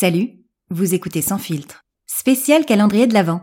[0.00, 0.28] Salut,
[0.70, 1.82] vous écoutez Sans filtre.
[2.06, 3.40] Spécial calendrier de l'Avent.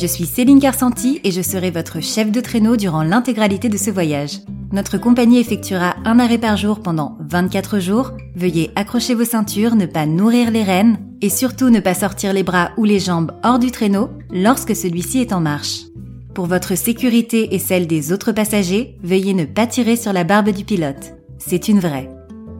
[0.00, 3.90] Je suis Céline Carsanti et je serai votre chef de traîneau durant l'intégralité de ce
[3.90, 4.38] voyage.
[4.72, 8.12] Notre compagnie effectuera un arrêt par jour pendant 24 jours.
[8.34, 12.44] Veuillez accrocher vos ceintures, ne pas nourrir les rênes et surtout ne pas sortir les
[12.44, 15.89] bras ou les jambes hors du traîneau lorsque celui-ci est en marche.
[16.34, 20.50] Pour votre sécurité et celle des autres passagers, veuillez ne pas tirer sur la barbe
[20.50, 21.14] du pilote.
[21.38, 22.08] C'est une vraie.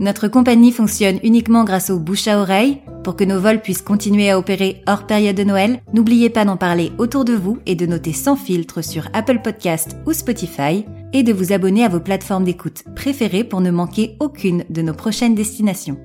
[0.00, 4.30] Notre compagnie fonctionne uniquement grâce aux bouche à oreille, pour que nos vols puissent continuer
[4.30, 7.86] à opérer hors période de Noël, n'oubliez pas d'en parler autour de vous et de
[7.86, 12.44] noter sans filtre sur Apple Podcast ou Spotify et de vous abonner à vos plateformes
[12.44, 15.98] d'écoute préférées pour ne manquer aucune de nos prochaines destinations.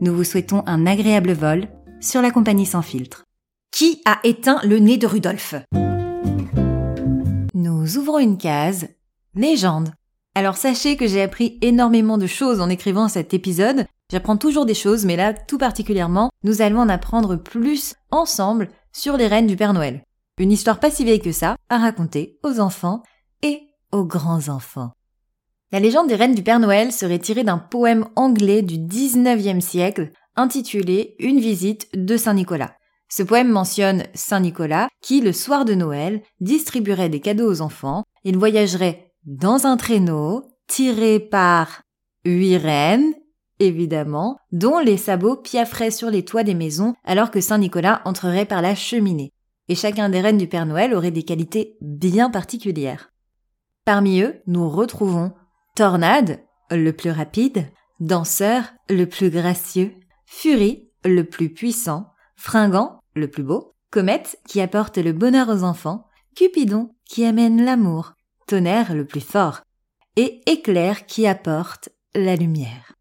[0.00, 1.68] Nous vous souhaitons un agréable vol
[2.00, 3.24] sur la compagnie sans filtre.
[3.72, 5.54] Qui a éteint le nez de Rudolf
[7.60, 8.88] Nous ouvrons une case.
[9.34, 9.92] Légende.
[10.34, 14.74] Alors sachez que j'ai appris énormément de choses en écrivant cet épisode, J'apprends toujours des
[14.74, 19.56] choses, mais là, tout particulièrement, nous allons en apprendre plus ensemble sur les reines du
[19.56, 20.02] Père Noël.
[20.38, 23.02] Une histoire pas si vieille que ça, à raconter aux enfants
[23.42, 23.60] et
[23.92, 24.92] aux grands-enfants.
[25.70, 30.12] La légende des reines du Père Noël serait tirée d'un poème anglais du 19e siècle
[30.34, 32.72] intitulé Une visite de Saint Nicolas.
[33.10, 38.04] Ce poème mentionne Saint Nicolas qui, le soir de Noël, distribuerait des cadeaux aux enfants.
[38.24, 41.82] Il voyagerait dans un traîneau tiré par
[42.24, 43.12] huit reines
[43.60, 48.46] évidemment, dont les sabots piafferaient sur les toits des maisons alors que Saint Nicolas entrerait
[48.46, 49.32] par la cheminée.
[49.68, 53.12] Et chacun des reines du Père Noël aurait des qualités bien particulières.
[53.84, 55.32] Parmi eux, nous retrouvons
[55.76, 57.66] Tornade, le plus rapide,
[58.00, 59.94] Danseur, le plus gracieux,
[60.24, 62.06] Furie, le plus puissant,
[62.36, 66.06] Fringant, le plus beau, Comète, qui apporte le bonheur aux enfants,
[66.36, 68.14] Cupidon, qui amène l'amour,
[68.46, 69.62] Tonnerre, le plus fort,
[70.16, 72.94] et Éclair, qui apporte la lumière.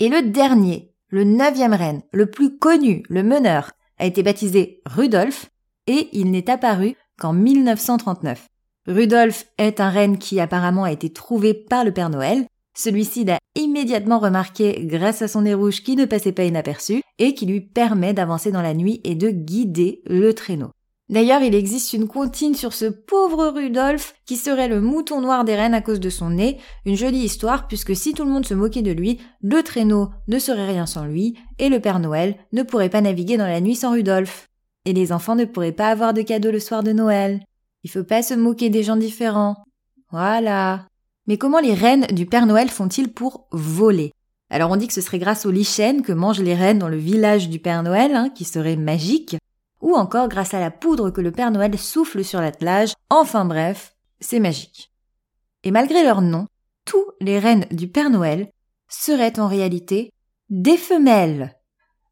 [0.00, 5.50] Et le dernier, le neuvième reine, le plus connu, le meneur, a été baptisé Rudolf
[5.86, 8.48] et il n'est apparu qu'en 1939.
[8.86, 12.46] Rudolf est un reine qui apparemment a été trouvé par le Père Noël.
[12.78, 17.34] Celui-ci l'a immédiatement remarqué grâce à son nez rouge qui ne passait pas inaperçu et
[17.34, 20.70] qui lui permet d'avancer dans la nuit et de guider le traîneau.
[21.08, 25.56] D'ailleurs, il existe une comptine sur ce pauvre Rudolf qui serait le mouton noir des
[25.56, 28.54] reines à cause de son nez, une jolie histoire puisque si tout le monde se
[28.54, 32.62] moquait de lui, le traîneau ne serait rien sans lui et le Père Noël ne
[32.62, 34.46] pourrait pas naviguer dans la nuit sans Rudolf.
[34.84, 37.42] Et les enfants ne pourraient pas avoir de cadeaux le soir de Noël.
[37.82, 39.56] Il faut pas se moquer des gens différents.
[40.12, 40.87] Voilà.
[41.28, 44.12] Mais comment les reines du Père Noël font-ils pour voler?
[44.48, 46.96] Alors on dit que ce serait grâce aux lichens que mangent les reines dans le
[46.96, 49.36] village du Père Noël, hein, qui serait magique
[49.82, 53.94] ou encore grâce à la poudre que le Père Noël souffle sur l'attelage, enfin bref,
[54.20, 54.90] c'est magique.
[55.64, 56.46] Et malgré leur nom,
[56.86, 58.50] tous les reines du Père Noël
[58.88, 60.10] seraient en réalité
[60.48, 61.54] des femelles.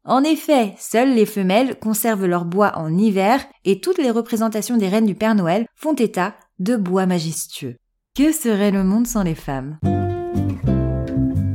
[0.05, 4.87] En effet, seules les femelles conservent leur bois en hiver et toutes les représentations des
[4.87, 7.77] reines du Père Noël font état de bois majestueux.
[8.17, 9.77] Que serait le monde sans les femmes?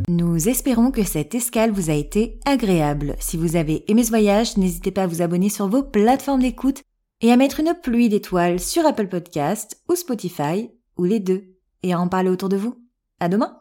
[0.07, 3.17] Nous espérons que cette escale vous a été agréable.
[3.19, 6.85] Si vous avez aimé ce voyage, n'hésitez pas à vous abonner sur vos plateformes d'écoute
[7.21, 11.95] et à mettre une pluie d'étoiles sur Apple Podcast ou Spotify ou les deux et
[11.95, 12.77] à en parler autour de vous.
[13.19, 13.61] À demain!